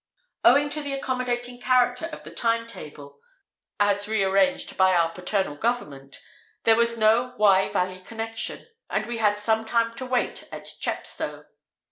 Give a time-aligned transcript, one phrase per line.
[0.43, 3.19] Owing to the accommodating character of the Time Table,
[3.79, 6.17] as re arranged by our paternal government,
[6.63, 11.45] there was no Wye Valley connection, and we had some time to wait at Chepstow.